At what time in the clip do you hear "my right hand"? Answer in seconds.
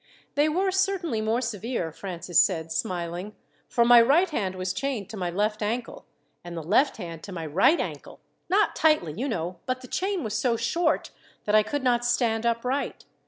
3.85-4.55